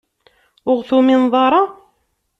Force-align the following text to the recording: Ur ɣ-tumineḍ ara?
Ur 0.69 0.75
ɣ-tumineḍ 0.79 1.33
ara? 1.45 1.63